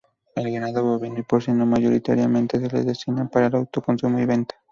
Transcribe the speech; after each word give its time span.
El 0.35 0.51
Ganado 0.51 0.95
ovino 0.95 1.19
y 1.19 1.21
porcino 1.21 1.63
mayoritariamente 1.67 2.59
se 2.59 2.67
lo 2.69 2.83
destina 2.83 3.29
para 3.29 3.45
el 3.45 3.55
Autoconsumo 3.55 4.17
y 4.19 4.25
venta. 4.25 4.55